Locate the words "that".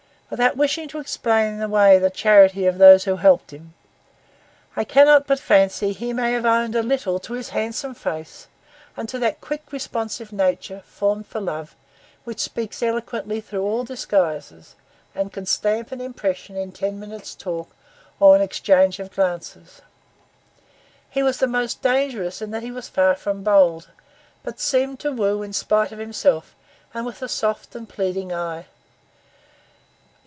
9.19-9.41, 22.51-22.63